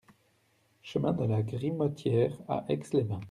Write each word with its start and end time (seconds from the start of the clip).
Chemin 0.81 1.13
de 1.13 1.25
la 1.25 1.43
Grimotière 1.43 2.35
à 2.47 2.65
Aix-les-Bains 2.69 3.19